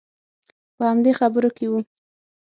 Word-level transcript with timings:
په 0.75 0.83
همدې 0.89 1.11
خبرو 1.19 1.49
کې 1.57 1.65
وو. 1.71 1.79